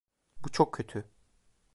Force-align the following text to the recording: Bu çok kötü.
Bu 0.43 0.49
çok 0.51 0.73
kötü. 0.73 1.03